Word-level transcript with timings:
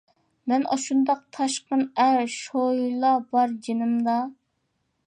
مەن 0.51 0.63
ئاشۇنداق 0.75 1.21
تاشقىن 1.37 1.85
ئەر 2.07 2.33
شولىلار 2.39 3.25
بار 3.37 3.57
جېنىمدا. 3.69 4.19